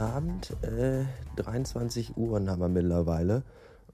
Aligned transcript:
Abend. 0.00 0.56
Äh, 0.62 1.04
23 1.36 2.16
Uhr 2.16 2.40
haben 2.46 2.60
wir 2.60 2.68
mittlerweile. 2.68 3.42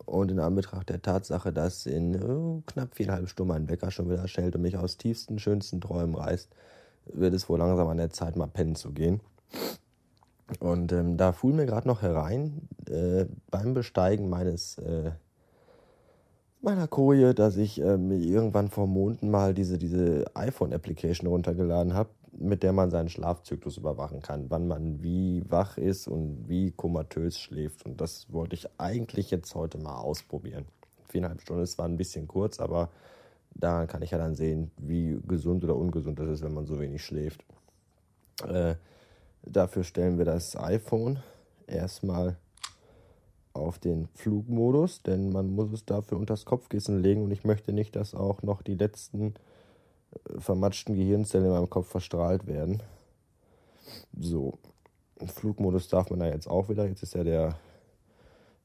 Und 0.05 0.31
in 0.31 0.39
Anbetracht 0.39 0.89
der 0.89 1.03
Tatsache, 1.03 1.53
dass 1.53 1.85
in 1.87 2.23
oh, 2.23 2.63
knapp 2.67 2.95
viereinhalb 2.95 3.29
Stunden 3.29 3.49
mein 3.49 3.69
Wecker 3.69 3.91
schon 3.91 4.09
wieder 4.09 4.29
schellt 4.29 4.55
und 4.55 4.63
mich 4.63 4.77
aus 4.77 4.97
tiefsten, 4.97 5.39
schönsten 5.39 5.81
Träumen 5.81 6.15
reißt, 6.15 6.49
wird 7.07 7.35
es 7.35 7.49
wohl 7.49 7.59
langsam 7.59 7.89
an 7.89 7.97
der 7.97 8.11
Zeit, 8.11 8.37
mal 8.37 8.47
pennen 8.47 8.77
zu 8.77 8.93
gehen. 8.93 9.21
Und 10.61 10.93
ähm, 10.93 11.17
da 11.17 11.33
fuhl 11.33 11.53
mir 11.53 11.67
gerade 11.67 11.89
noch 11.89 12.03
herein, 12.03 12.69
äh, 12.89 13.27
beim 13.51 13.75
Besteigen 13.75 14.29
meines 14.29 14.79
äh, 14.79 15.11
meiner 16.63 16.89
Koje, 16.89 17.35
dass 17.35 17.57
ich 17.57 17.81
ähm, 17.81 18.11
irgendwann 18.11 18.69
vor 18.69 18.87
Monaten 18.87 19.31
mal 19.31 19.55
diese, 19.55 19.79
diese 19.79 20.25
iPhone-Application 20.35 21.29
runtergeladen 21.29 21.95
habe, 21.95 22.11
mit 22.39 22.63
der 22.63 22.73
man 22.73 22.91
seinen 22.91 23.09
Schlafzyklus 23.09 23.77
überwachen 23.77 24.21
kann, 24.21 24.51
wann 24.51 24.69
man 24.69 25.03
wie 25.03 25.45
wach 25.49 25.79
ist 25.79 26.09
und 26.09 26.49
wie 26.49 26.71
komatös 26.73 27.39
schläft. 27.39 27.85
Und 27.87 28.01
das 28.01 28.33
wollte 28.33 28.55
ich 28.55 28.69
eigentlich 28.79 29.31
jetzt 29.31 29.55
heute 29.55 29.79
mal 29.79 29.97
ausprobieren. 29.97 30.67
Viereinhalb 31.09 31.41
Stunden 31.41 31.63
ist 31.63 31.73
zwar 31.73 31.87
ein 31.87 31.97
bisschen 31.97 32.27
kurz, 32.29 32.61
aber 32.61 32.91
da 33.55 33.87
kann 33.87 34.03
ich 34.03 34.11
ja 34.11 34.19
dann 34.19 34.35
sehen, 34.35 34.71
wie 34.77 35.19
gesund 35.27 35.65
oder 35.65 35.77
ungesund 35.77 36.19
das 36.19 36.29
ist, 36.29 36.43
wenn 36.43 36.55
man 36.55 36.67
so 36.67 36.79
wenig 36.79 37.05
schläft. 37.05 37.45
Äh, 38.47 38.75
dafür 39.43 39.85
stellen 39.85 40.19
wir 40.19 40.25
das 40.25 40.57
iPhone 40.57 41.21
erstmal 41.67 42.37
auf 43.55 43.79
den 43.79 44.09
Flugmodus, 44.15 45.03
denn 45.03 45.31
man 45.31 45.51
muss 45.55 45.73
es 45.73 45.87
dafür 45.87 46.19
unter 46.19 46.35
das 46.35 46.45
Kopfkissen 46.45 47.03
legen 47.03 47.23
und 47.25 47.31
ich 47.31 47.45
möchte 47.45 47.73
nicht, 47.73 47.97
dass 47.97 48.15
auch 48.15 48.43
noch 48.43 48.63
die 48.63 48.75
letzten 48.75 49.35
vermatschten 50.39 50.95
Gehirnzellen 50.95 51.47
in 51.47 51.53
meinem 51.53 51.71
Kopf 51.71 51.89
verstrahlt 51.89 52.47
werden. 52.47 52.83
So, 54.19 54.59
Flugmodus 55.25 55.89
darf 55.89 56.11
man 56.11 56.21
da 56.21 56.27
jetzt 56.27 56.49
auch 56.49 56.69
wieder. 56.69 56.87
Jetzt 56.87 57.03
ist 57.03 57.15
ja 57.15 57.25
der 57.25 57.57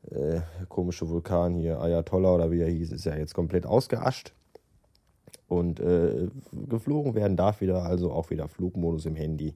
äh, 0.10 0.42
komische 0.68 1.08
Vulkan 1.10 1.54
hier, 1.54 1.80
Ayatollah 1.80 2.34
oder 2.34 2.52
wie 2.52 2.62
er 2.62 2.70
hieß, 2.70 2.92
ist 2.92 3.06
ja 3.06 3.16
jetzt 3.16 3.34
komplett 3.34 3.66
ausgeascht. 3.66 4.34
Und 5.48 5.80
äh, 5.80 6.30
geflogen 6.70 7.14
werden 7.14 7.36
darf 7.36 7.62
wieder, 7.62 7.84
also 7.84 8.12
auch 8.12 8.30
wieder 8.30 8.48
Flugmodus 8.48 9.06
im 9.06 9.16
Handy. 9.16 9.54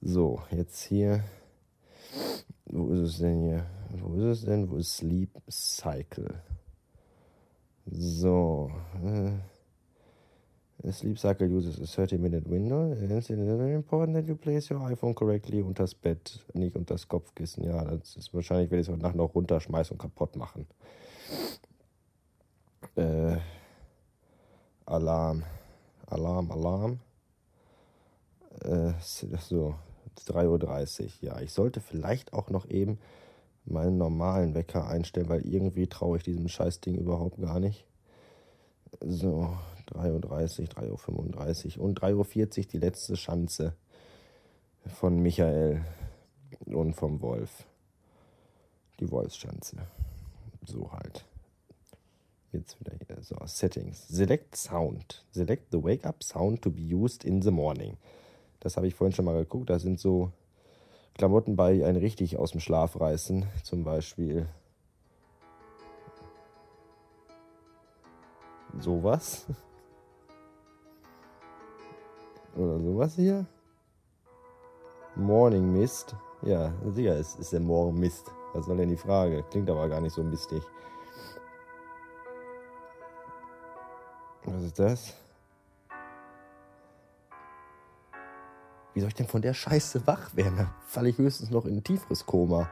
So, 0.00 0.40
jetzt 0.50 0.82
hier. 0.82 1.22
Wo 2.66 2.88
ist 2.88 3.00
es 3.00 3.18
denn 3.18 3.42
hier? 3.42 3.66
Wo 3.90 4.14
ist 4.16 4.38
es 4.38 4.44
denn? 4.44 4.68
Wo 4.68 4.76
ist 4.76 4.96
Sleep 4.96 5.30
Cycle? 5.48 6.42
So. 7.86 8.70
Äh, 9.04 9.51
Sleep 10.90 11.18
Cycle 11.18 11.48
uses 11.48 11.80
a 11.80 11.86
30 11.86 12.18
minute 12.18 12.48
window. 12.48 12.92
It's 12.92 13.28
very 13.28 13.74
important 13.74 14.16
that 14.16 14.26
you 14.26 14.34
place 14.34 14.68
your 14.68 14.80
iPhone 14.80 15.14
correctly 15.14 15.62
unters 15.62 15.94
Bett, 15.94 16.40
nicht 16.54 16.74
unters 16.74 17.06
Kopfkissen. 17.06 17.64
Ja, 17.64 17.84
das 17.84 18.16
ist 18.16 18.34
wahrscheinlich, 18.34 18.70
werde 18.70 18.80
ich 18.80 18.88
es 18.88 18.92
heute 18.92 19.02
Nacht 19.02 19.14
noch 19.14 19.34
runterschmeißen 19.34 19.92
und 19.92 19.98
kaputt 19.98 20.34
machen. 20.34 20.66
Äh, 22.96 23.36
Alarm. 24.86 25.44
Alarm, 26.06 26.50
Alarm. 26.50 27.00
Äh, 28.64 28.92
so, 29.00 29.74
3.30 30.26 31.04
Uhr. 31.04 31.10
Ja, 31.20 31.40
ich 31.40 31.52
sollte 31.52 31.80
vielleicht 31.80 32.32
auch 32.32 32.50
noch 32.50 32.68
eben 32.68 32.98
meinen 33.64 33.98
normalen 33.98 34.54
Wecker 34.54 34.88
einstellen, 34.88 35.28
weil 35.28 35.46
irgendwie 35.46 35.86
traue 35.86 36.18
ich 36.18 36.24
diesem 36.24 36.48
Scheißding 36.48 36.96
überhaupt 36.96 37.40
gar 37.40 37.60
nicht. 37.60 37.84
So, 39.00 39.56
3.30 39.92 40.60
Uhr, 40.60 40.96
3.35 40.96 41.78
Uhr 41.78 41.84
und 41.84 42.00
3.40 42.00 42.58
Uhr 42.58 42.64
die 42.66 42.78
letzte 42.78 43.16
Schanze 43.16 43.74
von 44.86 45.18
Michael 45.20 45.84
und 46.66 46.94
vom 46.94 47.20
Wolf. 47.20 47.66
Die 49.00 49.10
Wolfsschanze. 49.10 49.76
So 50.64 50.92
halt. 50.92 51.24
Jetzt 52.52 52.78
wieder 52.80 52.92
hier. 53.06 53.22
So, 53.22 53.36
Settings. 53.46 54.06
Select 54.08 54.56
Sound. 54.56 55.24
Select 55.32 55.72
the 55.72 55.82
Wake 55.82 56.04
Up 56.04 56.22
Sound 56.22 56.62
to 56.62 56.70
be 56.70 56.82
used 56.82 57.24
in 57.24 57.42
the 57.42 57.50
morning. 57.50 57.96
Das 58.60 58.76
habe 58.76 58.86
ich 58.86 58.94
vorhin 58.94 59.14
schon 59.14 59.24
mal 59.24 59.34
geguckt. 59.34 59.70
Da 59.70 59.78
sind 59.78 59.98
so 59.98 60.30
Klamotten 61.14 61.56
bei, 61.56 61.74
die 61.74 61.84
einen 61.84 61.98
richtig 61.98 62.36
aus 62.36 62.52
dem 62.52 62.60
Schlaf 62.60 63.00
reißen. 63.00 63.46
Zum 63.64 63.84
Beispiel 63.84 64.46
sowas. 68.78 69.46
Oder 72.56 72.78
sowas 72.80 73.14
hier. 73.14 73.46
Morning 75.14 75.72
Mist. 75.72 76.14
Ja, 76.42 76.72
sicher 76.92 77.16
ist, 77.16 77.38
ist 77.38 77.52
der 77.52 77.60
Morgen 77.60 77.98
Mist. 77.98 78.30
Was 78.52 78.66
soll 78.66 78.76
denn 78.76 78.88
die 78.88 78.96
Frage? 78.96 79.42
Klingt 79.50 79.70
aber 79.70 79.88
gar 79.88 80.00
nicht 80.00 80.14
so 80.14 80.22
mistig. 80.22 80.62
Was 84.44 84.62
ist 84.62 84.78
das? 84.78 85.14
Wie 88.94 89.00
soll 89.00 89.08
ich 89.08 89.14
denn 89.14 89.28
von 89.28 89.40
der 89.40 89.54
Scheiße 89.54 90.06
wach 90.06 90.34
werden? 90.36 90.56
Da 90.58 90.74
falle 90.86 91.08
ich 91.08 91.18
höchstens 91.18 91.50
noch 91.50 91.64
in 91.64 91.76
ein 91.76 91.84
tieferes 91.84 92.26
Koma. 92.26 92.68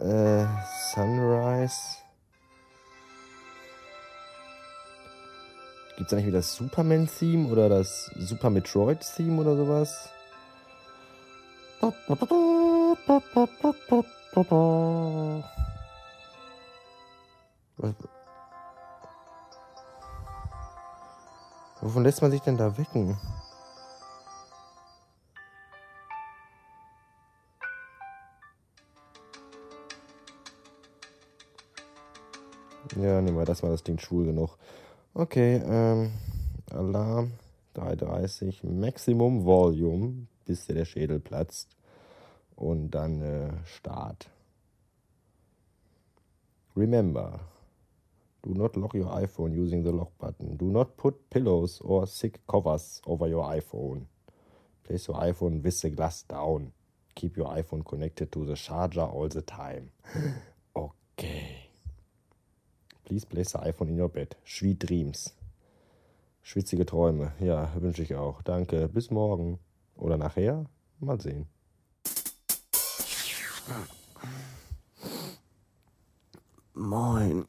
Äh, 0.00 0.46
Sunrise. 0.92 1.97
Gibt's 5.98 6.10
da 6.12 6.16
nicht 6.16 6.26
wieder 6.26 6.38
das 6.38 6.54
Superman-Theme 6.54 7.48
oder 7.48 7.68
das 7.68 8.08
Super 8.14 8.50
Metroid-Theme 8.50 9.40
oder 9.40 9.56
sowas? 9.56 10.08
Was? 17.78 17.94
Wovon 21.80 22.04
lässt 22.04 22.22
man 22.22 22.30
sich 22.30 22.42
denn 22.42 22.56
da 22.56 22.78
wecken? 22.78 23.18
Ja, 32.94 33.20
nehmen 33.20 33.36
wir 33.36 33.44
das 33.44 33.62
mal, 33.64 33.70
das 33.72 33.82
Ding 33.82 33.98
schwul 33.98 34.26
genug. 34.26 34.56
Okay, 35.14 35.60
ähm, 35.64 36.12
Alarm 36.70 37.32
330, 37.74 38.64
Maximum 38.64 39.44
Volume, 39.44 40.26
bis 40.44 40.66
der 40.66 40.84
Schädel 40.84 41.20
platzt. 41.20 41.76
Und 42.54 42.90
dann 42.90 43.22
äh, 43.22 43.50
Start. 43.64 44.28
Remember, 46.76 47.40
do 48.42 48.54
not 48.54 48.76
lock 48.76 48.94
your 48.94 49.12
iPhone 49.12 49.52
using 49.52 49.82
the 49.82 49.90
lock 49.90 50.16
button. 50.18 50.56
Do 50.56 50.66
not 50.70 50.96
put 50.96 51.30
pillows 51.30 51.80
or 51.80 52.06
thick 52.06 52.40
covers 52.46 53.00
over 53.04 53.26
your 53.28 53.44
iPhone. 53.44 54.06
Place 54.84 55.08
your 55.08 55.20
iPhone 55.20 55.62
with 55.62 55.80
the 55.80 55.90
glass 55.90 56.24
down. 56.26 56.72
Keep 57.14 57.36
your 57.36 57.48
iPhone 57.48 57.84
connected 57.84 58.30
to 58.32 58.44
the 58.44 58.54
charger 58.54 59.02
all 59.02 59.28
the 59.28 59.42
time. 59.42 59.90
Okay. 60.76 61.57
Please 63.08 63.24
place 63.24 63.52
the 63.52 63.58
iPhone 63.60 63.88
in 63.88 63.96
your 63.96 64.10
bed. 64.10 64.36
Sweet 64.44 64.86
dreams. 64.86 65.32
Schwitzige 66.42 66.84
Träume. 66.84 67.32
Ja, 67.40 67.72
wünsche 67.80 68.02
ich 68.02 68.14
auch. 68.14 68.42
Danke. 68.42 68.86
Bis 68.88 69.10
morgen. 69.10 69.58
Oder 69.96 70.18
nachher. 70.18 70.66
Mal 71.00 71.18
sehen. 71.18 71.46
Moin. 76.74 77.46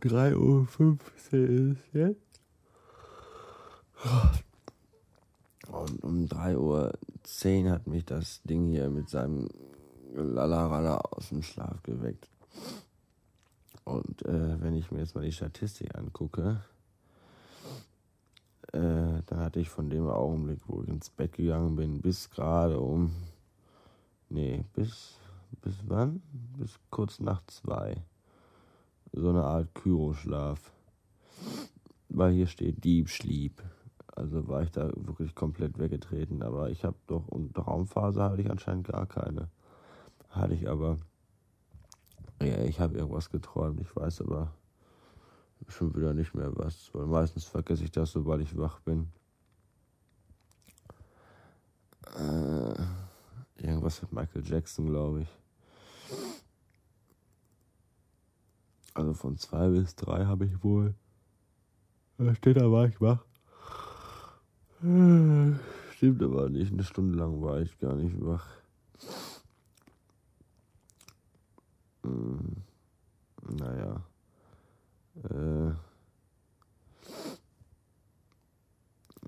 3.15 0.00 0.36
Uhr 0.36 0.98
ist 1.72 1.94
jetzt. 1.94 2.40
Und 5.66 6.04
um 6.04 6.26
3.10 6.26 7.64
Uhr 7.64 7.70
hat 7.70 7.86
mich 7.86 8.04
das 8.04 8.42
Ding 8.42 8.68
hier 8.68 8.90
mit 8.90 9.08
seinem 9.08 9.48
Lalarala 10.14 10.98
aus 10.98 11.28
dem 11.28 11.42
Schlaf 11.42 11.82
geweckt. 11.82 12.28
Und 13.84 14.24
äh, 14.24 14.60
wenn 14.62 14.74
ich 14.74 14.90
mir 14.90 15.00
jetzt 15.00 15.14
mal 15.14 15.24
die 15.24 15.32
Statistik 15.32 15.94
angucke, 15.96 16.60
äh, 18.72 19.22
dann 19.26 19.38
hatte 19.38 19.60
ich 19.60 19.68
von 19.68 19.90
dem 19.90 20.08
Augenblick, 20.08 20.60
wo 20.66 20.82
ich 20.82 20.88
ins 20.88 21.10
Bett 21.10 21.34
gegangen 21.34 21.76
bin, 21.76 22.00
bis 22.00 22.30
gerade 22.30 22.80
um, 22.80 23.12
nee, 24.30 24.64
bis, 24.74 25.18
bis 25.62 25.74
wann? 25.86 26.22
Bis 26.58 26.78
kurz 26.90 27.20
nach 27.20 27.42
zwei. 27.46 28.02
So 29.12 29.28
eine 29.30 29.44
Art 29.44 29.74
Kyroschlaf. 29.74 30.72
Weil 32.08 32.32
hier 32.32 32.46
steht 32.46 32.82
Deep 32.84 33.08
Sleep. 33.08 33.62
Also 34.16 34.48
war 34.48 34.62
ich 34.62 34.70
da 34.70 34.90
wirklich 34.96 35.34
komplett 35.34 35.78
weggetreten. 35.78 36.42
Aber 36.42 36.70
ich 36.70 36.84
habe 36.84 36.96
doch, 37.06 37.28
und 37.28 37.56
Raumphase 37.56 38.22
hatte 38.22 38.42
ich 38.42 38.50
anscheinend 38.50 38.88
gar 38.88 39.06
keine 39.06 39.48
hatte 40.34 40.54
ich 40.54 40.68
aber. 40.68 40.98
Ja, 42.40 42.58
ich 42.64 42.80
habe 42.80 42.98
irgendwas 42.98 43.30
geträumt, 43.30 43.80
ich 43.80 43.94
weiß 43.94 44.20
aber 44.20 44.52
schon 45.68 45.94
wieder 45.94 46.12
nicht 46.12 46.34
mehr 46.34 46.54
was, 46.56 46.90
weil 46.92 47.06
meistens 47.06 47.44
vergesse 47.44 47.84
ich 47.84 47.90
das, 47.90 48.12
sobald 48.12 48.42
ich 48.42 48.56
wach 48.56 48.80
bin. 48.80 49.08
Äh, 52.16 52.74
irgendwas 53.56 54.02
mit 54.02 54.12
Michael 54.12 54.44
Jackson, 54.44 54.86
glaube 54.86 55.22
ich. 55.22 55.28
Also 58.94 59.14
von 59.14 59.36
zwei 59.38 59.68
bis 59.70 59.96
drei 59.96 60.24
habe 60.26 60.44
ich 60.46 60.62
wohl. 60.62 60.94
Da 62.18 62.34
steht 62.34 62.56
da, 62.58 62.70
war 62.70 62.86
ich 62.86 63.00
wach. 63.00 63.24
Äh, 64.82 65.54
stimmt 65.94 66.22
aber 66.22 66.48
nicht, 66.48 66.72
eine 66.72 66.84
Stunde 66.84 67.18
lang 67.18 67.40
war 67.40 67.60
ich 67.60 67.78
gar 67.78 67.96
nicht 67.96 68.14
wach. 68.20 68.46
Hm. 72.04 72.38
Naja. 73.58 74.04
Äh. 75.24 75.72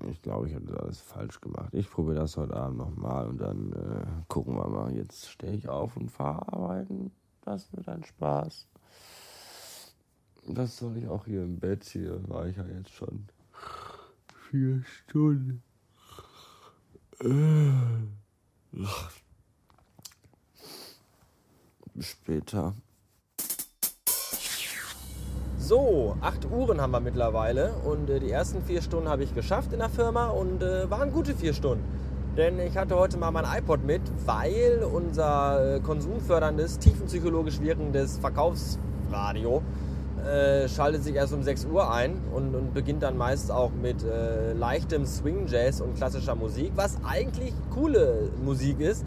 Ich 0.09 0.21
glaube, 0.21 0.47
ich 0.47 0.53
habe 0.53 0.65
das 0.65 0.77
alles 0.77 1.01
falsch 1.01 1.41
gemacht. 1.41 1.73
Ich 1.73 1.89
probiere 1.89 2.17
das 2.17 2.37
heute 2.37 2.55
Abend 2.55 2.77
nochmal 2.77 3.27
und 3.27 3.39
dann 3.39 3.73
äh, 3.73 4.05
gucken 4.27 4.55
wir 4.55 4.67
mal. 4.69 4.95
Jetzt 4.95 5.27
stehe 5.27 5.53
ich 5.53 5.67
auf 5.67 5.97
und 5.97 6.09
fahre 6.09 6.53
arbeiten. 6.53 7.11
Das 7.41 7.73
wird 7.73 7.89
ein 7.89 8.03
Spaß. 8.03 8.67
Was 10.45 10.77
soll 10.77 10.97
ich 10.97 11.07
auch 11.07 11.25
hier 11.25 11.43
im 11.43 11.59
Bett? 11.59 11.83
Hier 11.83 12.21
war 12.29 12.45
ich 12.47 12.57
ja 12.57 12.65
jetzt 12.65 12.91
schon 12.91 13.27
vier 14.49 14.83
Stunden. 14.83 15.63
Äh. 17.19 17.71
Später. 21.99 22.73
So, 25.57 26.15
acht 26.21 26.45
Uhren 26.49 26.79
haben 26.79 26.91
wir 26.91 26.99
mittlerweile 26.99 27.73
und 27.83 28.09
äh, 28.09 28.19
die 28.19 28.31
ersten 28.31 28.61
vier 28.61 28.81
Stunden 28.81 29.09
habe 29.09 29.23
ich 29.23 29.33
geschafft 29.33 29.73
in 29.73 29.79
der 29.79 29.89
Firma 29.89 30.27
und 30.27 30.63
äh, 30.63 30.89
waren 30.89 31.11
gute 31.11 31.33
vier 31.33 31.53
Stunden. 31.53 31.83
Denn 32.37 32.59
ich 32.59 32.77
hatte 32.77 32.95
heute 32.95 33.17
mal 33.17 33.31
mein 33.31 33.45
iPod 33.45 33.83
mit, 33.83 34.01
weil 34.25 34.83
unser 34.83 35.75
äh, 35.75 35.79
konsumförderndes, 35.79 36.79
tiefenpsychologisch 36.79 37.59
wirkendes 37.59 38.19
Verkaufsradio 38.19 39.63
äh, 40.23 40.69
schaltet 40.69 41.03
sich 41.03 41.15
erst 41.15 41.33
um 41.33 41.43
6 41.43 41.65
Uhr 41.65 41.91
ein 41.91 42.21
und, 42.33 42.55
und 42.55 42.73
beginnt 42.73 43.03
dann 43.03 43.17
meist 43.17 43.51
auch 43.51 43.71
mit 43.71 44.03
äh, 44.03 44.53
leichtem 44.53 45.05
Swing 45.05 45.47
Jazz 45.47 45.81
und 45.81 45.95
klassischer 45.95 46.35
Musik, 46.35 46.71
was 46.75 46.97
eigentlich 47.03 47.53
coole 47.73 48.29
Musik 48.45 48.79
ist. 48.79 49.03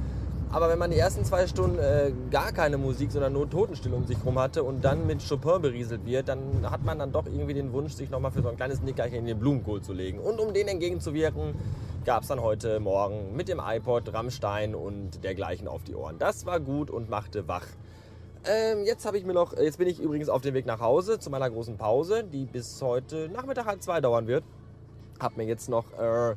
Aber 0.52 0.68
wenn 0.68 0.80
man 0.80 0.90
die 0.90 0.98
ersten 0.98 1.24
zwei 1.24 1.46
Stunden 1.46 1.78
äh, 1.78 2.12
gar 2.30 2.50
keine 2.50 2.76
Musik, 2.76 3.12
sondern 3.12 3.32
nur 3.32 3.48
Totenstille 3.48 3.94
um 3.94 4.04
sich 4.04 4.18
herum 4.18 4.36
hatte 4.36 4.64
und 4.64 4.84
dann 4.84 5.06
mit 5.06 5.26
Chopin 5.26 5.62
berieselt 5.62 6.04
wird, 6.04 6.28
dann 6.28 6.68
hat 6.68 6.82
man 6.82 6.98
dann 6.98 7.12
doch 7.12 7.26
irgendwie 7.26 7.54
den 7.54 7.72
Wunsch, 7.72 7.92
sich 7.92 8.10
nochmal 8.10 8.32
für 8.32 8.42
so 8.42 8.48
ein 8.48 8.56
kleines 8.56 8.82
Nickerchen 8.82 9.18
in 9.20 9.26
den 9.26 9.38
Blumenkohl 9.38 9.80
zu 9.80 9.92
legen. 9.92 10.18
Und 10.18 10.40
um 10.40 10.52
den 10.52 10.66
entgegenzuwirken, 10.66 11.54
gab 12.04 12.22
es 12.22 12.28
dann 12.28 12.42
heute 12.42 12.80
Morgen 12.80 13.36
mit 13.36 13.46
dem 13.46 13.60
iPod 13.64 14.12
Rammstein 14.12 14.74
und 14.74 15.22
dergleichen 15.22 15.68
auf 15.68 15.84
die 15.84 15.94
Ohren. 15.94 16.18
Das 16.18 16.46
war 16.46 16.58
gut 16.58 16.90
und 16.90 17.08
machte 17.08 17.46
wach. 17.46 17.66
Ähm, 18.44 18.84
jetzt 18.84 19.06
habe 19.06 19.18
ich 19.18 19.24
mir 19.24 19.34
noch, 19.34 19.56
jetzt 19.56 19.78
bin 19.78 19.86
ich 19.86 20.00
übrigens 20.00 20.28
auf 20.28 20.42
dem 20.42 20.54
Weg 20.54 20.66
nach 20.66 20.80
Hause 20.80 21.20
zu 21.20 21.30
meiner 21.30 21.48
großen 21.48 21.76
Pause, 21.76 22.24
die 22.24 22.46
bis 22.46 22.82
heute 22.82 23.28
Nachmittag 23.28 23.66
halb 23.66 23.82
zwei 23.82 24.00
dauern 24.00 24.26
wird. 24.26 24.42
Hab 25.20 25.36
mir 25.36 25.44
jetzt 25.44 25.68
noch 25.68 25.92
äh, 25.92 26.34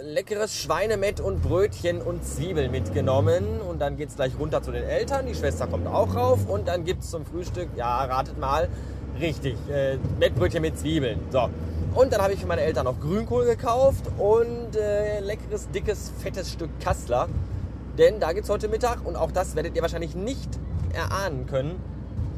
leckeres 0.00 0.54
Schweinemett 0.56 1.20
und 1.20 1.42
Brötchen 1.42 2.02
und 2.02 2.24
Zwiebeln 2.24 2.70
mitgenommen. 2.70 3.60
Und 3.60 3.80
dann 3.80 3.96
geht 3.96 4.08
es 4.08 4.16
gleich 4.16 4.32
runter 4.38 4.62
zu 4.62 4.72
den 4.72 4.84
Eltern. 4.84 5.26
Die 5.26 5.34
Schwester 5.34 5.66
kommt 5.66 5.86
auch 5.86 6.14
rauf. 6.14 6.48
Und 6.48 6.68
dann 6.68 6.84
gibt 6.84 7.02
es 7.02 7.10
zum 7.10 7.24
Frühstück, 7.24 7.68
ja, 7.76 8.04
ratet 8.04 8.38
mal, 8.38 8.68
richtig, 9.20 9.56
äh, 9.70 9.98
Mettbrötchen 10.18 10.62
mit 10.62 10.78
Zwiebeln. 10.78 11.20
So. 11.30 11.48
Und 11.94 12.12
dann 12.12 12.20
habe 12.20 12.32
ich 12.32 12.40
für 12.40 12.46
meine 12.46 12.62
Eltern 12.62 12.86
noch 12.86 12.98
Grünkohl 12.98 13.44
gekauft 13.44 14.04
und 14.18 14.76
äh, 14.76 15.20
leckeres, 15.20 15.68
dickes, 15.70 16.12
fettes 16.18 16.50
Stück 16.50 16.70
Kassler. 16.80 17.28
Denn 17.96 18.18
da 18.18 18.32
gibt 18.32 18.44
es 18.44 18.50
heute 18.50 18.68
Mittag, 18.68 19.06
und 19.06 19.14
auch 19.14 19.30
das 19.30 19.54
werdet 19.54 19.76
ihr 19.76 19.82
wahrscheinlich 19.82 20.16
nicht 20.16 20.48
erahnen 20.92 21.46
können, 21.46 21.80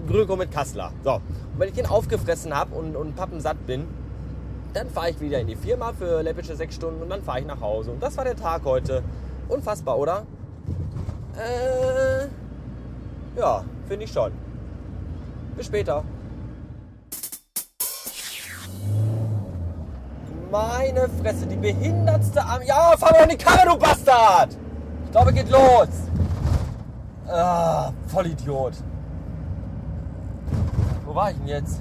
Grünkohl 0.06 0.36
mit 0.36 0.52
Kassler. 0.52 0.92
So. 1.02 1.14
Und 1.14 1.22
wenn 1.56 1.68
ich 1.68 1.74
den 1.74 1.86
aufgefressen 1.86 2.54
habe 2.54 2.74
und, 2.74 2.96
und 2.96 3.16
pappensatt 3.16 3.66
bin, 3.66 3.86
dann 4.76 4.90
fahre 4.90 5.10
ich 5.10 5.20
wieder 5.20 5.40
in 5.40 5.46
die 5.46 5.56
Firma 5.56 5.94
für 5.94 6.22
läppische 6.22 6.54
sechs 6.54 6.74
Stunden 6.74 7.02
und 7.02 7.08
dann 7.08 7.22
fahre 7.22 7.40
ich 7.40 7.46
nach 7.46 7.60
Hause. 7.60 7.92
Und 7.92 8.02
das 8.02 8.16
war 8.16 8.24
der 8.24 8.36
Tag 8.36 8.62
heute. 8.64 9.02
Unfassbar, 9.48 9.98
oder? 9.98 10.26
Äh, 11.34 12.26
ja, 13.38 13.64
finde 13.88 14.04
ich 14.04 14.12
schon. 14.12 14.32
Bis 15.56 15.66
später. 15.66 16.04
Meine 20.50 21.08
Fresse, 21.22 21.46
die 21.46 21.56
behindertste 21.56 22.42
Arm. 22.42 22.62
Ja, 22.62 22.94
fahr 22.98 23.12
mir 23.12 23.22
in 23.24 23.30
die 23.30 23.36
Karre, 23.36 23.68
du 23.68 23.78
Bastard! 23.78 24.56
Ich 25.06 25.10
glaube, 25.10 25.32
geht 25.32 25.48
los. 25.50 25.88
Ah, 27.28 27.92
Vollidiot. 28.08 28.74
Wo 31.06 31.14
war 31.14 31.30
ich 31.30 31.36
denn 31.38 31.48
jetzt? 31.48 31.80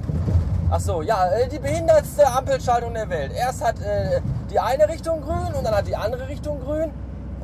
Ach 0.72 0.80
so, 0.80 1.02
ja, 1.04 1.28
äh, 1.28 1.48
die 1.48 1.60
behindertste 1.60 2.28
Ampelschaltung 2.28 2.94
der 2.94 3.08
Welt. 3.10 3.32
Erst 3.34 3.64
hat 3.64 3.80
äh, 3.82 4.22
die 4.50 4.60
eine 4.60 4.90
Richtung 4.90 5.22
grün 5.22 5.54
und 5.54 5.64
dann 5.64 5.76
hat 5.76 5.88
die 5.88 5.96
andere 5.96 6.28
Richtung 6.28 6.60
grün. 6.60 6.92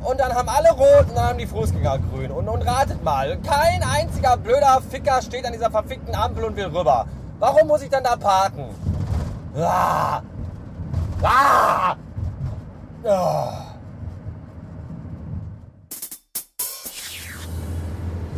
Und 0.02 0.18
dann 0.18 0.34
haben 0.34 0.48
alle 0.48 0.70
rot 0.70 1.08
und 1.08 1.16
dann 1.16 1.28
haben 1.28 1.38
die 1.38 1.46
Fußgänger 1.46 2.00
grün. 2.10 2.32
Und, 2.32 2.48
und 2.48 2.62
ratet 2.62 3.04
mal, 3.04 3.38
kein 3.38 3.84
einziger 3.84 4.36
blöder 4.36 4.82
Ficker 4.90 5.22
steht 5.22 5.46
an 5.46 5.52
dieser 5.52 5.70
verfickten 5.70 6.14
Ampel 6.14 6.44
und 6.44 6.56
will 6.56 6.66
rüber. 6.66 7.06
Warum 7.38 7.68
muss 7.68 7.82
ich 7.82 7.90
dann 7.90 8.02
da 8.02 8.16
parken? 8.16 8.64
Ah! 9.56 10.20
Ah! 11.22 11.96
Ah! 13.04 13.52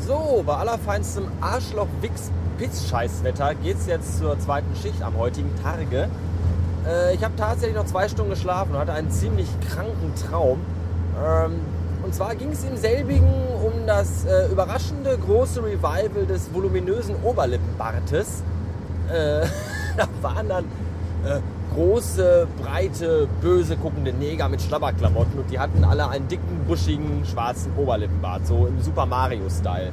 So, 0.07 0.43
bei 0.47 0.55
allerfeinstem 0.55 1.33
Arschloch-Wix 1.41 2.31
Piss-Scheißwetter 2.59 3.55
geht 3.57 3.79
es 3.79 3.87
jetzt 3.87 4.19
zur 4.19 4.39
zweiten 4.39 4.75
Schicht 4.77 5.03
am 5.03 5.17
heutigen 5.17 5.51
Tage. 5.63 6.09
Äh, 6.87 7.15
ich 7.15 7.25
habe 7.25 7.35
tatsächlich 7.37 7.77
noch 7.77 7.87
zwei 7.87 8.09
Stunden 8.09 8.31
geschlafen 8.31 8.73
und 8.73 8.79
hatte 8.79 8.93
einen 8.93 9.11
ziemlich 9.11 9.49
kranken 9.69 10.13
Traum. 10.29 10.61
Ähm, 11.25 11.61
und 12.03 12.15
zwar 12.15 12.35
ging 12.35 12.51
es 12.53 12.65
im 12.65 12.77
selbigen 12.77 13.33
um 13.65 13.87
das 13.87 14.25
äh, 14.27 14.51
überraschende 14.53 15.17
große 15.17 15.63
Revival 15.63 16.27
des 16.29 16.53
voluminösen 16.53 17.17
Oberlippenbartes. 17.23 18.43
Äh, 19.09 19.47
da 19.97 20.09
waren 20.21 20.49
dann 20.49 20.65
äh, 21.25 21.41
große, 21.75 22.47
breite, 22.63 23.27
böse 23.41 23.77
guckende 23.77 24.13
Neger 24.13 24.49
mit 24.49 24.63
Schlabberklamotten 24.63 25.39
und 25.39 25.51
die 25.51 25.59
hatten 25.59 25.83
alle 25.83 26.09
einen 26.09 26.29
dicken, 26.29 26.65
buschigen, 26.69 27.25
schwarzen 27.25 27.73
Oberlippenbart, 27.77 28.47
so 28.47 28.67
im 28.67 28.81
Super 28.81 29.07
Mario-Style. 29.07 29.91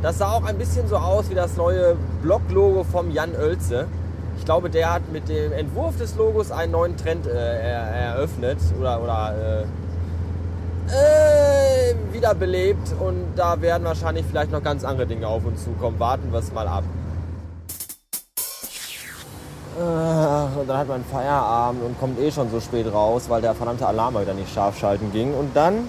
Das 0.00 0.18
sah 0.18 0.30
auch 0.30 0.44
ein 0.44 0.56
bisschen 0.58 0.86
so 0.86 0.96
aus 0.96 1.28
wie 1.28 1.34
das 1.34 1.56
neue 1.56 1.96
Blog-Logo 2.22 2.84
vom 2.84 3.10
Jan 3.10 3.34
Oelze. 3.34 3.86
Ich 4.38 4.44
glaube, 4.44 4.70
der 4.70 4.94
hat 4.94 5.10
mit 5.12 5.28
dem 5.28 5.52
Entwurf 5.52 5.96
des 5.98 6.14
Logos 6.14 6.52
einen 6.52 6.70
neuen 6.70 6.96
Trend 6.96 7.26
äh, 7.26 7.30
er, 7.30 8.14
eröffnet 8.14 8.58
oder, 8.78 9.02
oder 9.02 9.66
äh, 10.88 10.94
äh, 10.94 11.94
wiederbelebt 12.12 12.94
und 13.00 13.34
da 13.34 13.60
werden 13.60 13.84
wahrscheinlich 13.84 14.24
vielleicht 14.24 14.52
noch 14.52 14.62
ganz 14.62 14.84
andere 14.84 15.06
Dinge 15.06 15.26
auf 15.26 15.44
uns 15.44 15.64
zukommen. 15.64 15.98
Warten 15.98 16.30
wir 16.30 16.38
es 16.38 16.52
mal 16.52 16.68
ab. 16.68 16.84
Äh, 19.76 20.60
und 20.60 20.68
dann 20.68 20.78
hat 20.78 20.88
man 20.88 21.04
Feierabend 21.04 21.82
und 21.82 21.98
kommt 21.98 22.20
eh 22.20 22.30
schon 22.30 22.50
so 22.50 22.60
spät 22.60 22.86
raus, 22.92 23.24
weil 23.28 23.42
der 23.42 23.54
verdammte 23.54 23.86
Alarm 23.86 24.14
wieder 24.20 24.34
nicht 24.34 24.52
scharf 24.54 24.78
schalten 24.78 25.10
ging. 25.12 25.34
Und 25.34 25.56
dann 25.56 25.88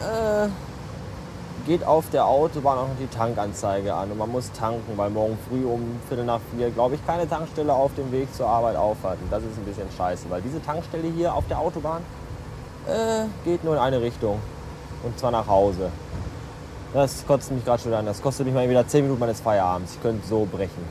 äh, 0.00 0.48
geht 1.68 1.84
auf 1.84 2.08
der 2.10 2.24
Autobahn 2.24 2.78
auch 2.78 2.88
noch 2.88 2.96
die 2.98 3.06
Tankanzeige 3.06 3.92
an 3.92 4.10
und 4.10 4.16
man 4.16 4.32
muss 4.32 4.50
tanken, 4.52 4.96
weil 4.96 5.10
morgen 5.10 5.38
früh 5.48 5.66
um 5.66 6.00
Viertel 6.08 6.24
nach 6.24 6.40
vier, 6.50 6.70
glaube 6.70 6.94
ich, 6.94 7.06
keine 7.06 7.28
Tankstelle 7.28 7.74
auf 7.74 7.94
dem 7.94 8.10
Weg 8.10 8.34
zur 8.34 8.48
Arbeit 8.48 8.74
aufhat. 8.76 9.18
Und 9.20 9.30
das 9.30 9.42
ist 9.42 9.58
ein 9.58 9.64
bisschen 9.66 9.86
scheiße, 9.94 10.30
weil 10.30 10.40
diese 10.40 10.62
Tankstelle 10.62 11.06
hier 11.08 11.34
auf 11.34 11.46
der 11.46 11.58
Autobahn 11.58 12.02
äh, 12.86 13.26
geht 13.44 13.64
nur 13.64 13.74
in 13.74 13.80
eine 13.80 14.00
Richtung 14.00 14.40
und 15.02 15.18
zwar 15.18 15.30
nach 15.30 15.46
Hause. 15.46 15.90
Das 16.94 17.26
kotzt 17.26 17.52
mich 17.52 17.62
gerade 17.66 17.82
schon 17.82 17.92
an. 17.92 18.06
Das 18.06 18.22
kostet 18.22 18.46
mich 18.46 18.54
mal 18.54 18.68
wieder 18.68 18.88
10 18.88 19.02
Minuten 19.02 19.20
meines 19.20 19.40
Feierabends. 19.40 19.96
Ich 19.96 20.02
könnte 20.02 20.26
so 20.26 20.48
brechen. 20.50 20.82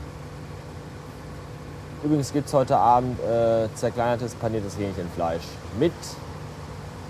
Übrigens 2.04 2.32
gibt 2.32 2.46
es 2.46 2.54
heute 2.54 2.76
Abend 2.76 3.18
äh, 3.18 3.66
zerkleinertes 3.74 4.36
paniertes 4.36 4.78
Hähnchenfleisch 4.78 5.42
mit 5.80 5.92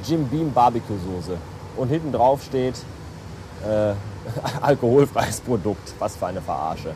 Jim 0.05 0.27
Beam 0.29 0.55
Barbecue 0.55 0.97
Soße. 0.97 1.37
Und 1.77 1.89
hinten 1.89 2.13
drauf 2.13 2.43
steht 2.43 2.77
äh, 3.67 3.95
alkoholfreies 4.61 5.41
Produkt. 5.41 5.95
Was 5.99 6.17
für 6.17 6.27
eine 6.27 6.41
Verarsche. 6.41 6.95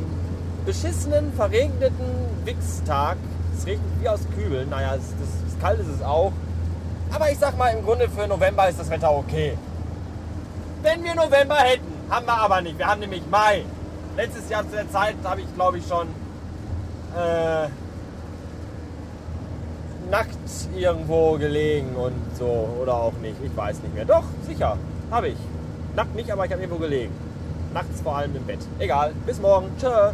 beschissenen, 0.64 1.32
verregneten 1.32 2.06
Wichstag. 2.44 3.16
Es 3.56 3.66
regnet 3.66 3.86
wie 4.00 4.08
aus 4.08 4.20
Kübeln. 4.36 4.68
Naja, 4.70 4.94
es, 4.94 5.02
das, 5.20 5.52
das 5.52 5.60
kalt 5.60 5.80
ist 5.80 5.88
es 5.88 6.02
auch. 6.02 6.32
Aber 7.12 7.30
ich 7.30 7.38
sag 7.38 7.56
mal, 7.56 7.68
im 7.68 7.84
Grunde 7.84 8.08
für 8.08 8.26
November 8.26 8.68
ist 8.68 8.78
das 8.78 8.90
Wetter 8.90 9.10
okay. 9.12 9.56
Wenn 10.82 11.04
wir 11.04 11.14
November 11.14 11.56
hätten, 11.56 11.92
haben 12.10 12.26
wir 12.26 12.36
aber 12.36 12.60
nicht. 12.60 12.78
Wir 12.78 12.86
haben 12.86 13.00
nämlich 13.00 13.22
Mai. 13.30 13.64
Letztes 14.16 14.48
Jahr 14.48 14.62
zu 14.64 14.76
der 14.76 14.90
Zeit 14.90 15.16
habe 15.24 15.40
ich, 15.40 15.54
glaube 15.54 15.78
ich, 15.78 15.86
schon 15.86 16.08
äh, 17.16 17.68
nackt 20.10 20.36
irgendwo 20.74 21.32
gelegen 21.38 21.94
und 21.96 22.14
so. 22.38 22.68
Oder 22.82 22.94
auch 22.94 23.12
nicht. 23.22 23.36
Ich 23.42 23.56
weiß 23.56 23.82
nicht 23.82 23.94
mehr. 23.94 24.04
Doch, 24.04 24.24
sicher. 24.46 24.76
Habe 25.10 25.28
ich. 25.28 25.38
Nackt 25.94 26.14
nicht, 26.14 26.30
aber 26.30 26.46
ich 26.46 26.52
habe 26.52 26.62
irgendwo 26.62 26.80
gelegen. 26.80 27.12
Nachts 27.74 28.00
vor 28.00 28.16
allem 28.16 28.34
im 28.36 28.44
Bett. 28.44 28.60
Egal. 28.78 29.12
Bis 29.26 29.40
morgen. 29.40 29.70
Tschö. 29.78 30.12